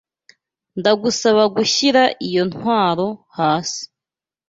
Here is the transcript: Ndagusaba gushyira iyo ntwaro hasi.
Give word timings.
Ndagusaba 0.79 1.43
gushyira 1.55 2.03
iyo 2.27 2.43
ntwaro 2.49 3.07
hasi. 3.37 3.81